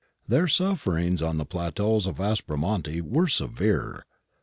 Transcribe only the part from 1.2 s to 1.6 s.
on the